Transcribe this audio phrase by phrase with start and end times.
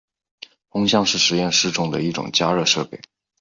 [0.71, 2.99] 烘箱是实验室中的一种加热设备。